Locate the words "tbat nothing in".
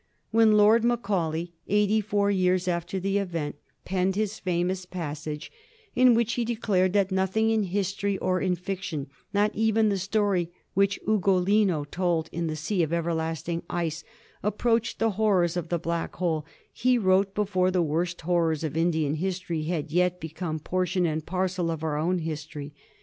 6.93-7.67